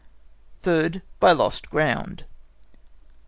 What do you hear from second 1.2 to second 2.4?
lost ground.